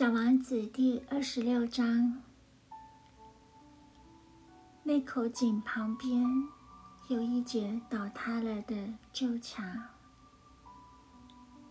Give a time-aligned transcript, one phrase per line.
[0.00, 2.22] 小王子第二十六章。
[4.82, 6.24] 那口井旁边
[7.10, 9.62] 有一节倒塌了的旧墙。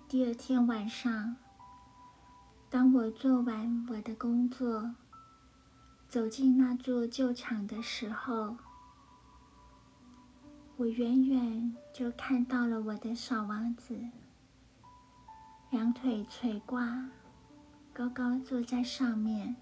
[0.08, 1.38] 第二天晚上，
[2.70, 4.92] 当我做完我的工作，
[6.08, 8.56] 走进那座旧墙的时候，
[10.78, 14.00] 我远远就看到了我的小王子，
[15.72, 17.10] 两腿垂挂。
[18.00, 19.58] 高高坐在上面，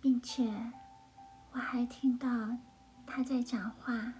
[0.00, 0.48] 并且
[1.50, 2.28] 我还听到
[3.04, 4.12] 他在讲话。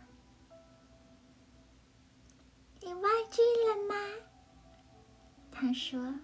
[2.80, 3.94] 你忘记了吗？
[5.52, 6.16] 他说：“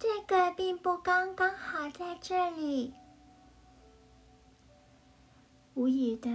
[0.00, 2.94] 这个并不刚刚好在这里。”
[5.76, 6.30] 无疑的，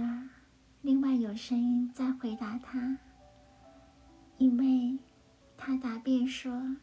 [0.82, 2.96] 另外有声音在回答他，
[4.38, 4.96] 因为
[5.56, 6.76] 他答辩说。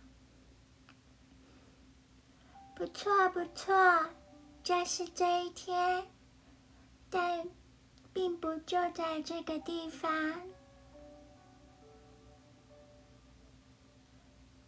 [2.83, 3.73] 不错，不错，
[4.61, 6.03] 就是这一天，
[7.09, 7.47] 但
[8.11, 10.11] 并不就在这个地方。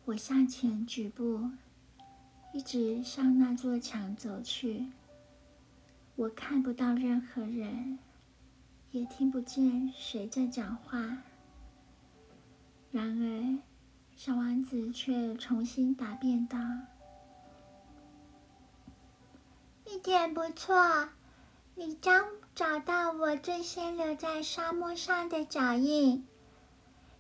[0.06, 1.50] 我向前举步，
[2.54, 4.86] 一直向那座墙走去。
[6.16, 8.00] 我看不到任何人，
[8.92, 11.18] 也听不见谁在讲话。
[12.94, 13.60] 然而，
[14.16, 16.58] 小王子却重新答辩道。
[19.86, 21.10] 一点不错，
[21.76, 26.28] 你将找到我最先留在沙漠上的脚印。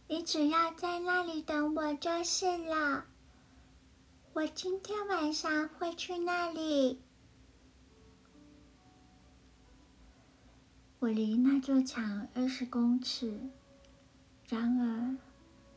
[0.08, 3.06] 你只要在那里等我就是了。
[4.34, 7.02] 我今天晚上会去那里。
[11.00, 13.50] 我离那座墙二十公尺，
[14.48, 15.18] 然而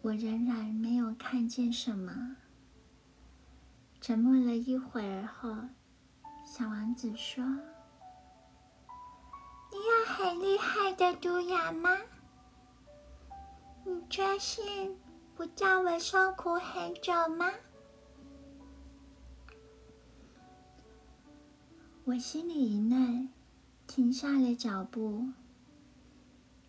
[0.02, 2.36] 我仍然没有看见什么。
[4.00, 5.68] 沉默了一会儿后。
[6.58, 7.44] 小王子说
[9.70, 11.96] ：“你有很厉害的毒牙吗？
[13.84, 14.98] 你确信
[15.36, 17.52] 不叫我受苦很久吗？”
[22.02, 23.28] 我心里一愣，
[23.86, 25.28] 停下了脚步。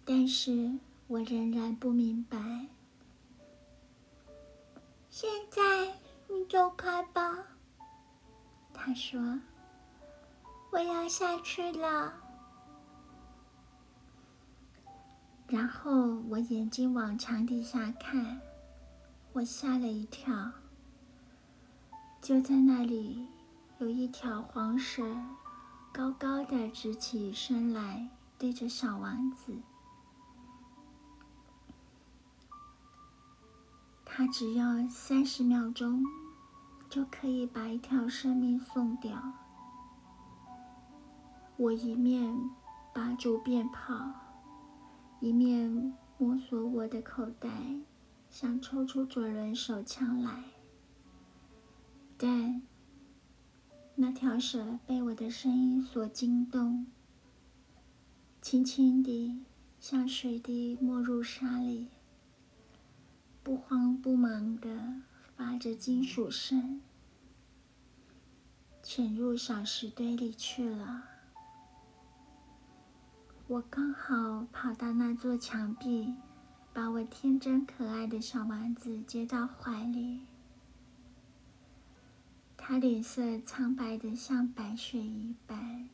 [0.05, 0.77] 但是
[1.07, 2.67] 我仍然不明白。
[5.09, 7.47] 现在你走开吧，
[8.71, 9.39] 他说。
[10.71, 12.13] 我要下去了。
[15.47, 18.39] 然后我眼睛往墙底下看，
[19.33, 20.51] 我吓了一跳。
[22.21, 23.27] 就在那里，
[23.79, 25.17] 有一条黄蛇，
[25.91, 29.57] 高高的直起身来，对着小王子。
[34.05, 36.03] 他只要三十秒钟，
[36.89, 39.33] 就可以把一条生命送掉。
[41.59, 42.49] 我一面
[42.93, 44.13] 拔出鞭炮，
[45.19, 47.49] 一面摸索我的口袋，
[48.29, 50.45] 想抽出左轮手枪来。
[52.17, 52.61] 但
[53.95, 56.87] 那条蛇被我的声音所惊动，
[58.41, 59.43] 轻轻地
[59.81, 61.89] 像水滴没入沙里，
[63.43, 65.01] 不慌不忙地
[65.35, 66.79] 发着金属声，
[68.81, 71.18] 潜入小石堆里去了。
[73.49, 76.13] 我刚好跑到那座墙壁，
[76.71, 80.27] 把我天真可爱的小丸子接到怀里。
[82.55, 85.89] 他脸色苍白的像白雪一般。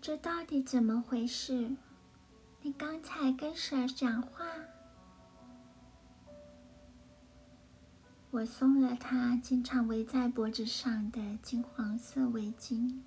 [0.00, 1.76] 这到底怎么回事？
[2.62, 4.46] 你刚才跟谁讲话？
[8.32, 13.00] 我松了他经常围在脖子上的金黄色围巾，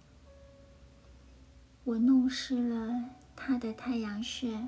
[1.83, 4.67] 我弄湿了他的太阳穴，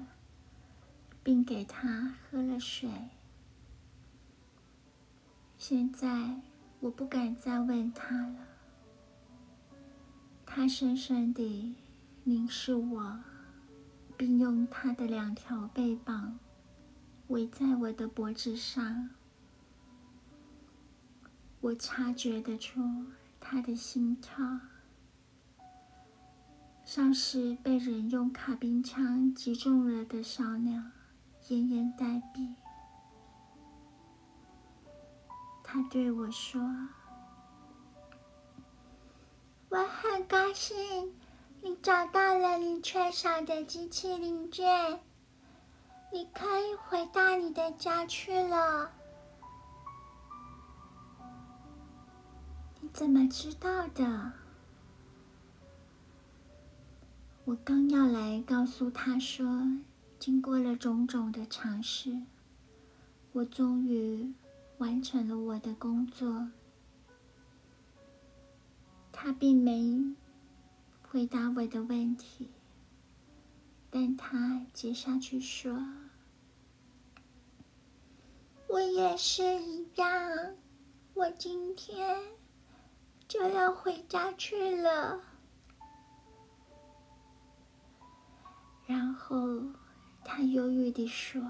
[1.22, 2.90] 并给他喝了水。
[5.60, 6.42] 现在
[6.80, 8.48] 我不敢再问他了。
[10.44, 11.76] 他深深地
[12.24, 13.20] 凝视我，
[14.18, 16.40] 并用他的两条背膀
[17.28, 19.12] 围在我的脖子上。
[21.60, 22.82] 我察觉得出
[23.40, 24.38] 他的心跳，
[26.86, 30.82] 像是被人用卡宾枪击中了的小鸟，
[31.50, 32.54] 奄奄待毙。
[35.64, 36.62] 他对我说
[39.70, 41.14] ：“我很高兴
[41.62, 45.02] 你找到了你缺少的机器零件。
[46.14, 48.94] 你可以回到你的家去了。
[52.98, 54.32] 怎么知道的？
[57.46, 59.68] 我刚要来告诉他说，
[60.18, 62.24] 经过了种种的尝试，
[63.34, 64.34] 我终于
[64.80, 66.50] 完成了我的工作。
[69.12, 70.16] 他并没
[71.04, 72.50] 回答我的问题，
[73.92, 75.86] 但他接下去说
[78.68, 80.56] ：“我也是一样，
[81.14, 82.20] 我今天
[83.28, 85.22] 就要回家去了。”
[88.88, 89.38] 然后
[90.24, 91.42] 他忧郁地说：“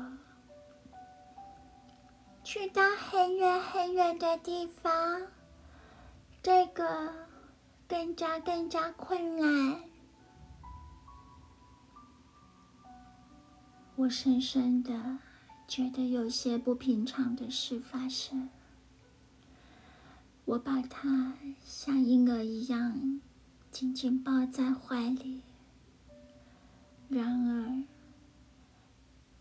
[2.44, 5.28] 去到很远很远的地方，
[6.42, 7.28] 这个。”
[7.88, 9.82] 更加更加困难。
[13.96, 15.20] 我深深的
[15.70, 18.50] 觉得有些不平常的事发生。
[20.48, 23.20] 我把他像婴儿一样
[23.70, 25.42] 紧紧抱在怀里，
[27.10, 27.84] 然而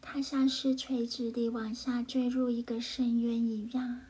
[0.00, 4.00] 他像是垂直地往下坠入一个深渊一样，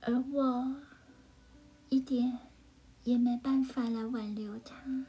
[0.00, 0.76] 而我。
[1.90, 2.40] 一点
[3.04, 5.06] 也没办法来挽留他。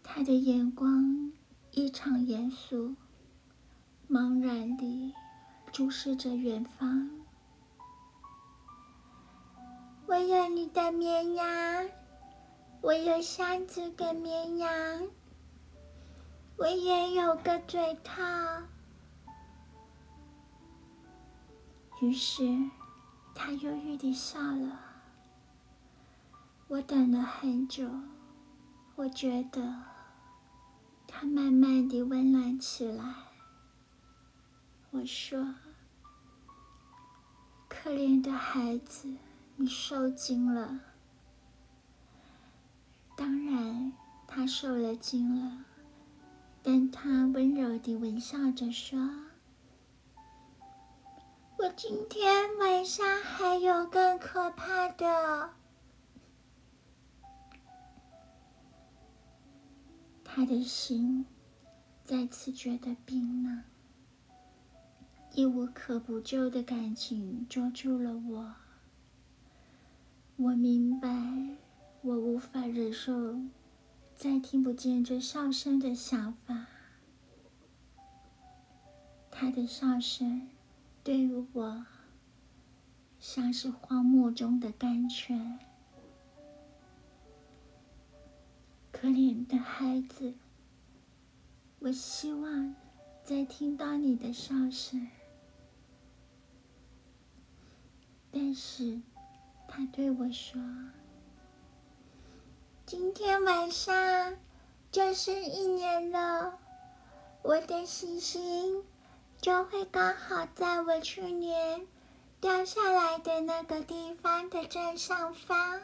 [0.00, 1.32] 他的眼光
[1.72, 2.94] 异常严肃，
[4.12, 5.14] 茫然地
[5.72, 7.08] 注视着远方。
[10.06, 11.46] 我有你的绵羊，
[12.82, 14.68] 我有箱子的绵羊，
[16.58, 18.22] 我也有个嘴套。
[22.02, 22.44] 于是，
[23.34, 24.78] 他忧郁地笑了。
[26.68, 27.88] 我等了很久，
[28.94, 29.74] 我觉得
[31.06, 33.31] 他慢慢地温暖起来。
[34.92, 35.54] 我说
[37.66, 39.16] ：“可怜的孩子，
[39.56, 40.80] 你受惊了。”
[43.16, 43.92] 当然，
[44.26, 45.64] 他受了惊了，
[46.62, 48.98] 但他温柔地微笑着说。
[51.58, 55.50] 我今天晚上还有更可怕的。
[60.22, 61.24] 他的心
[62.04, 63.62] 再次觉得冰冷，
[65.34, 68.54] 一无可补救的感情捉住了我。
[70.36, 71.56] 我明白，
[72.02, 73.40] 我无法忍受
[74.14, 76.66] 再听不见这笑声的想法。
[79.30, 80.48] 他的笑声。
[81.04, 81.84] 对于我，
[83.18, 85.58] 像是荒漠中的甘泉。
[88.92, 90.34] 可怜的孩子，
[91.80, 92.76] 我希望
[93.24, 95.08] 再听到你的笑声。
[98.32, 99.00] 但是，
[99.68, 100.60] 他对我说
[102.86, 104.36] ：“今天晚上
[104.90, 106.58] 就是一年了，
[107.42, 108.82] 我的星星。”
[109.42, 111.88] 就会刚好在我去年
[112.40, 115.80] 掉下来的那个地方的正上方。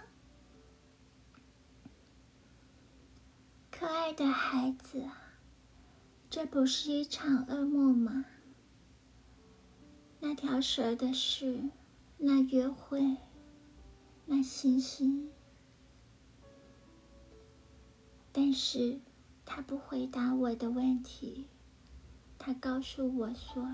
[3.73, 5.03] 可爱的孩子，
[6.31, 8.27] 这不是一场噩梦吗？
[10.21, 11.65] 那条蛇的事，
[12.19, 13.17] 那约会，
[14.27, 15.31] 那星星，
[18.33, 19.01] 但是
[19.47, 21.47] 他不回答我的问题。
[22.37, 23.67] 他告诉我说：“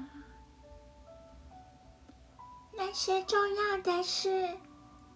[2.76, 4.56] 那些重要的事，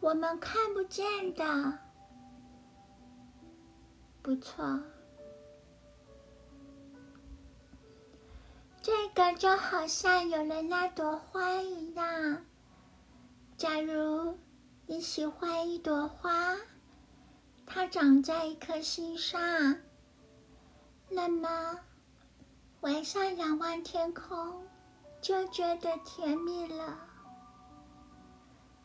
[0.01, 1.79] 我们看不见的。
[4.23, 4.81] 不错，
[8.83, 12.45] 这个就好像有了那朵花一样。
[13.59, 14.39] 假如
[14.87, 16.57] 你喜欢一朵花，
[17.67, 19.41] 它长在一颗心上，
[21.11, 21.81] 那么。”
[22.83, 24.65] 晚上仰望天空，
[25.21, 26.97] 就觉得甜蜜了。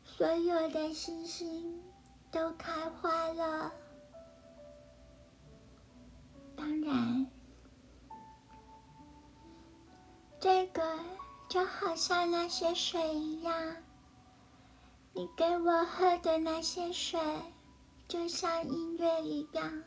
[0.03, 1.79] 所有的星星
[2.31, 3.71] 都开花了。
[6.55, 7.27] 当然，
[10.39, 10.97] 这个
[11.47, 13.75] 就好像那些水一样，
[15.13, 17.19] 你给我喝的那些水，
[18.07, 19.83] 就像音乐一样。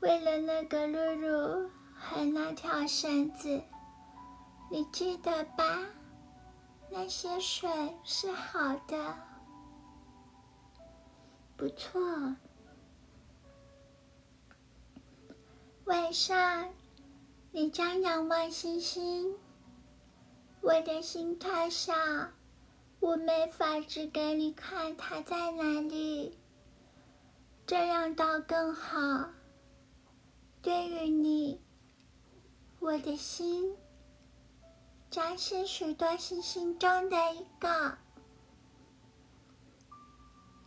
[0.00, 1.70] 为了那个露露。
[2.00, 3.60] 和那条绳子，
[4.70, 5.84] 你记得吧？
[6.92, 7.68] 那些水
[8.04, 9.16] 是好的，
[11.56, 12.00] 不错。
[15.86, 16.72] 晚上，
[17.50, 19.34] 你将仰望星星。
[20.60, 21.92] 我的心太小，
[23.00, 26.38] 我没法指给你看它在哪里。
[27.66, 29.30] 这样倒更好。
[30.62, 31.60] 对于你，
[32.80, 33.76] 我的心
[35.10, 37.98] 将是许多星星中的一个。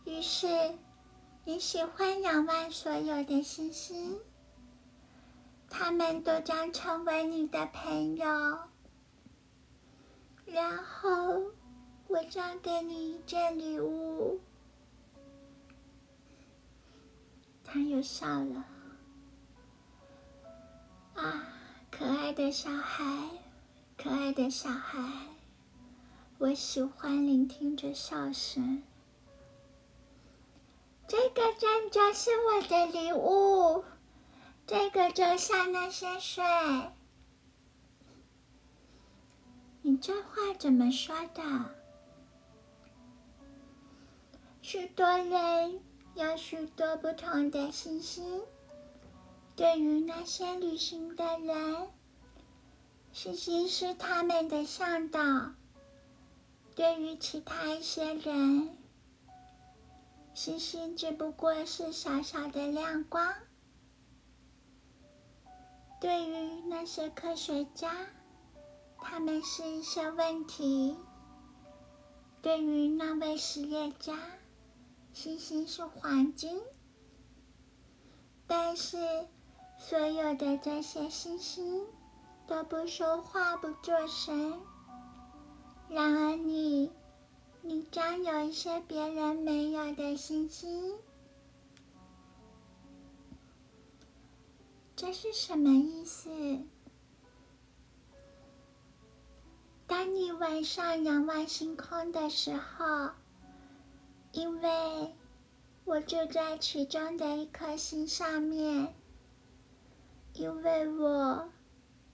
[0.04, 0.46] 于是，
[1.44, 4.18] 你喜欢仰望所有的星星。
[5.68, 8.26] 他们都将成为你的朋友，
[10.44, 11.50] 然后
[12.12, 14.38] 我将给你一件礼物。
[17.64, 18.66] 他又笑了。
[21.14, 21.48] 啊，
[21.90, 23.30] 可爱的小孩，
[23.96, 24.98] 可爱的小孩，
[26.36, 28.82] 我喜欢聆听着笑声。
[31.08, 33.84] 这个真就是我的礼物。
[34.66, 36.44] 这个就像那些水。
[39.80, 41.81] 你这话怎么说的？
[44.72, 45.82] 许多人
[46.14, 48.40] 有许多不同的星星。
[49.54, 51.90] 对于那些旅行的人，
[53.12, 55.20] 星星是他们的向导。
[56.74, 58.74] 对于其他一些人，
[60.32, 63.30] 星星只不过是小小的亮光。
[66.00, 67.94] 对于那些科学家，
[69.02, 70.96] 他们是一些问题；
[72.40, 74.18] 对于那位实业家，
[75.12, 76.60] 星星是黄金。
[78.46, 79.26] 但是，
[79.78, 81.86] 所有的这些星星
[82.46, 84.60] 都不说话、不做声。
[85.88, 86.90] 然而，你，
[87.62, 90.98] 你将有一些别人没有的星星。
[94.94, 96.30] 这是什么意思？
[99.86, 103.10] 当你晚上仰望星空的时候，
[104.32, 105.14] 因为
[105.84, 108.94] 我就在其中的一颗星上面，
[110.32, 111.50] 因为我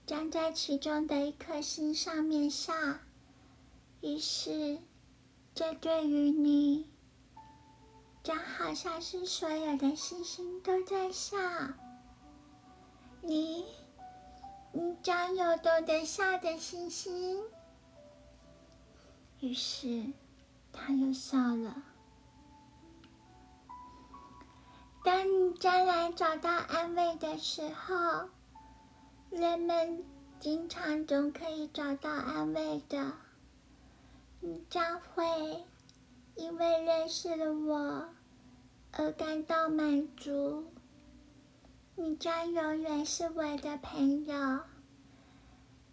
[0.05, 2.73] 将在其中的一颗星上面笑，
[4.01, 4.79] 于是
[5.55, 6.87] 这对于你，
[8.21, 11.37] 就好像是所有的星星都在笑。
[13.21, 13.65] 你，
[14.73, 17.41] 你将有懂得笑的星星。
[19.39, 20.11] 于是，
[20.73, 21.83] 他又笑了。
[25.03, 28.29] 当你将来找到安慰的时候，
[29.29, 30.03] 人们
[30.39, 33.13] 经常总可以找到安慰的。
[34.41, 35.65] 你将会
[36.35, 38.09] 因为认识了我
[38.91, 40.65] 而感到满足。
[41.95, 44.61] 你将永远是我的朋友。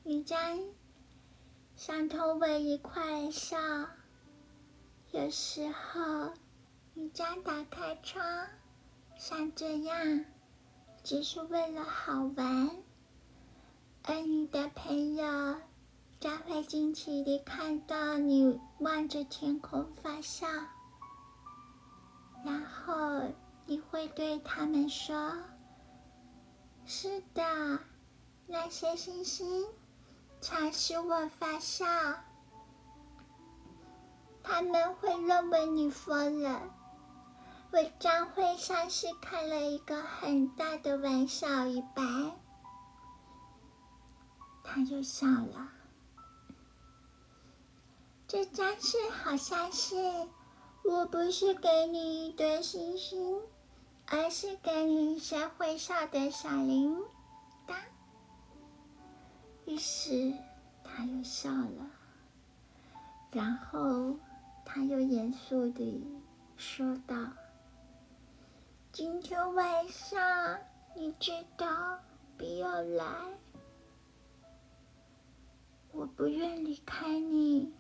[0.05, 0.61] 你将
[1.75, 3.59] 想同我一块笑。
[5.11, 6.33] 有时候，
[6.95, 8.47] 你将打开窗，
[9.19, 10.25] 像这样，
[11.03, 12.71] 只是为了好玩。
[14.05, 15.57] 而你的朋友
[16.21, 20.47] 将会惊奇地看到你望着天空发笑，
[22.45, 23.23] 然后
[23.65, 25.33] 你会对他们说。
[26.85, 27.81] 是的，
[28.47, 29.67] 那些星星
[30.41, 31.87] 常使我发笑。
[34.45, 36.76] 他们会认为你疯了，
[37.77, 42.33] 我将会像是开了一个很大的玩笑一般。
[44.65, 45.69] 他又笑了。
[48.27, 49.95] 这张是好像是，
[50.85, 53.43] 我不是给你一堆星星。
[54.09, 56.97] 而是给你一些会笑的小铃
[57.67, 57.75] 铛。
[59.67, 60.33] 于是
[60.85, 61.91] 他又笑了，
[63.33, 64.17] 然后
[64.65, 66.07] 他又严肃地
[66.57, 67.17] 说道
[68.99, 70.59] ：“今天晚上，
[70.95, 71.99] 你知道
[72.39, 73.05] 不要来。
[75.93, 77.75] 我不愿离开你。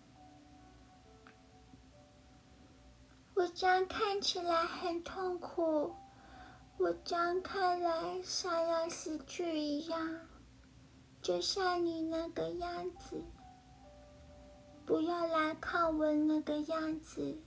[3.33, 5.95] 我将看起来很痛苦。”
[6.77, 10.21] 我将看来像要死去一样，
[11.23, 13.25] 就像你那个样子。
[14.85, 17.39] 不要来看我那个样子，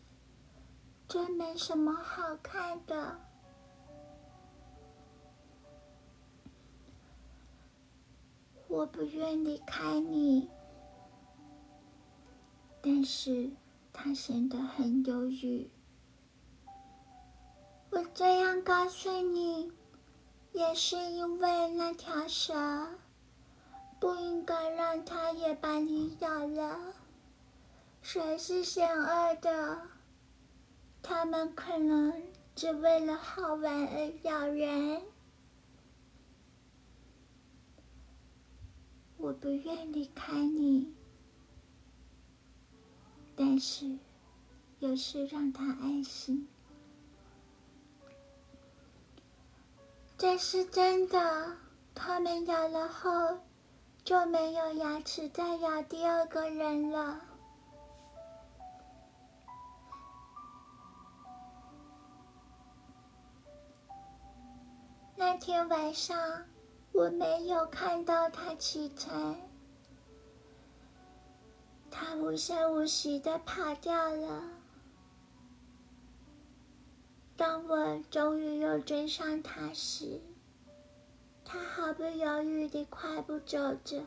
[1.08, 3.29] 真没什么好看的。
[8.70, 10.48] 我不愿离开你，
[12.84, 13.50] 但是
[13.92, 15.72] 他显得很忧郁。
[17.90, 19.72] 我这样告诉你，
[20.54, 22.90] 也是因为那条蛇，
[24.00, 26.80] 不应该让它也把你咬了。
[28.04, 29.82] 蛇是险恶的，
[31.02, 32.22] 它们可能
[32.54, 35.02] 只为了好玩而咬人。
[39.22, 40.96] 我不愿离开你，
[43.36, 43.98] 但是
[44.80, 46.48] 有事让他安心。
[50.18, 51.58] 这是真的，
[51.94, 53.40] 他们咬了后
[54.06, 57.22] 就没有牙齿再咬第二个人了。
[65.18, 66.46] 那天晚上
[66.92, 69.38] 我没有看到他起床，
[71.90, 74.44] 他无声无息的跑掉了。
[77.38, 80.20] 当我终于又追上他时，
[81.46, 84.04] 他毫不犹豫地快步走着。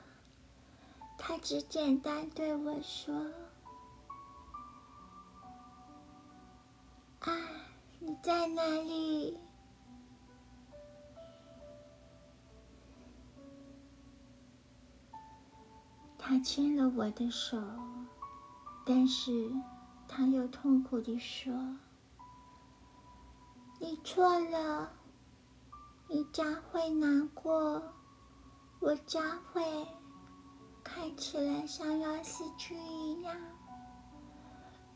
[1.17, 3.15] 他只简单对我说
[7.21, 7.33] ：“啊，
[8.01, 9.39] 你在哪里？”
[16.25, 17.61] 他牵了我的手，
[18.87, 19.50] 但是
[20.07, 21.52] 他又痛苦地说。
[23.81, 24.93] 你错了，
[26.07, 27.83] 你将会难过，
[28.79, 29.64] 我将会
[30.85, 33.37] 看起来像要死去一样，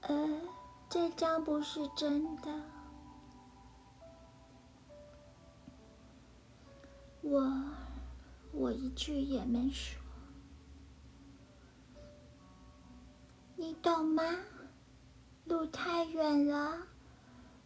[0.02, 0.40] 而
[0.88, 2.62] 这将不是真的。
[7.23, 7.52] 我，
[8.52, 10.00] 我一句也没说，
[13.56, 14.22] 你懂吗？
[15.46, 16.86] 路太远了。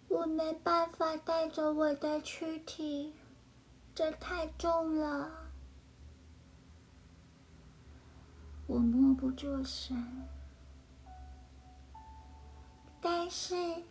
[0.08, 3.12] 我没办法带走我的躯体，
[3.94, 5.30] 这太重了，
[8.66, 10.28] 我摸不作声。
[13.00, 13.84] 但是，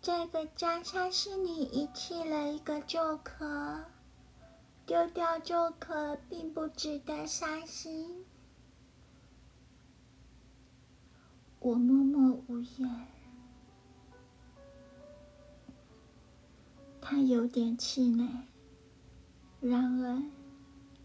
[0.00, 3.84] 这个家像是你遗弃了一个旧壳，
[4.86, 8.19] 丢掉旧壳并不值得伤心。
[11.60, 13.06] 我默默无言。
[17.02, 18.28] 他有点气馁，
[19.60, 20.22] 然而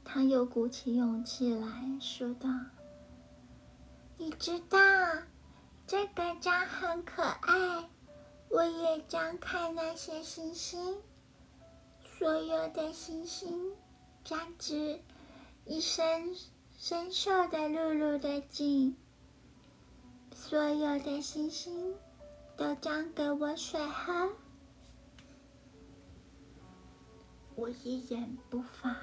[0.05, 2.49] 他又鼓起勇气来说道
[4.17, 4.77] ：“你知道，
[5.85, 7.89] 这个家很可爱，
[8.49, 10.97] 我也将看那些星星。
[12.17, 13.73] 所有的星星
[14.23, 15.01] 将织
[15.65, 16.33] 一身
[16.77, 18.95] 生锈的露露的茎，
[20.47, 21.95] 所有的星星
[22.55, 24.29] 都将给我水喝。”
[27.57, 28.95] 我一言不发。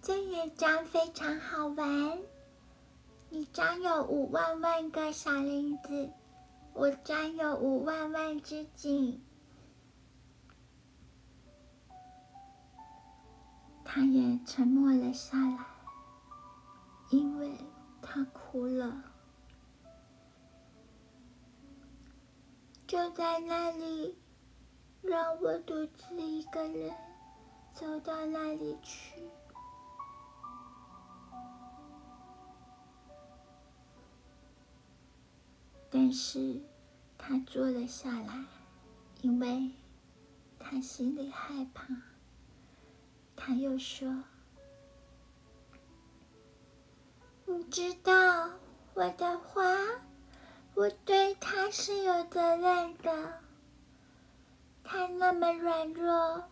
[0.00, 2.18] 这也将非常好玩。
[3.28, 6.10] 你将有五万万个小林子，
[6.72, 9.22] 我将有五万万只井。
[13.84, 15.61] 他也沉默了下来，
[18.52, 19.02] 哭了。
[22.86, 24.14] 就在那里，
[25.00, 26.94] 让我独自一个人
[27.72, 29.22] 走到那里去。
[35.88, 36.60] 但是，
[37.16, 38.44] 他坐了下来，
[39.22, 39.70] 因为
[40.58, 41.86] 他心里害怕。
[43.34, 44.24] 他又说
[47.52, 48.50] ：“你知道
[48.94, 49.62] 我的话。”
[50.74, 53.40] 我对他是有责任的。
[54.82, 56.44] 他那么软弱，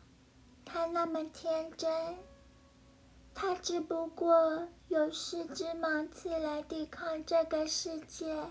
[0.62, 2.18] 他那么天真，
[3.34, 8.44] 他只不过有四只芒刺来抵抗这个世界。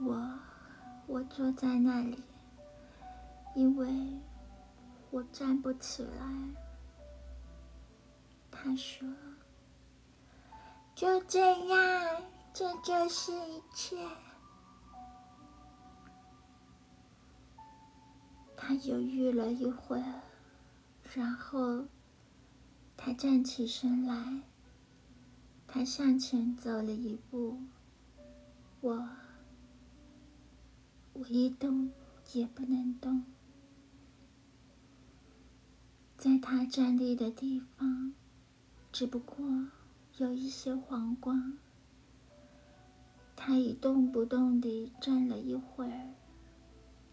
[0.00, 0.38] 我，
[1.08, 2.22] 我坐在那里，
[3.56, 3.88] 因为
[5.10, 6.67] 我站不起来。
[8.60, 9.08] 他说。
[10.94, 13.96] 就这样，这就是一切。
[18.56, 20.22] 他犹豫了一会儿，
[21.14, 21.86] 然后
[22.96, 24.42] 他站起身来，
[25.68, 27.60] 他向前走了一步。
[28.80, 29.08] 我，
[31.12, 31.92] 我一动
[32.32, 33.24] 也不能动。
[36.16, 38.12] 在他站立的地方，
[38.92, 39.36] 只不过。
[40.16, 41.56] 有一些黄光，
[43.36, 46.08] 他一动不动地站了一会儿，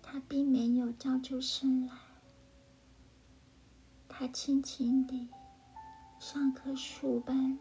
[0.02, 1.94] 他并没有叫出声来。
[4.10, 5.30] 他轻轻地
[6.20, 7.60] 像棵树般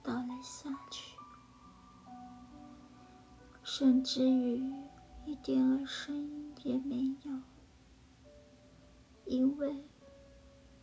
[0.00, 1.16] 倒了下去，
[3.64, 4.62] 甚至于
[5.26, 7.40] 一点儿声音也没有，
[9.24, 9.82] 因为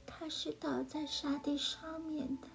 [0.05, 2.49] 他是倒在沙地上面的。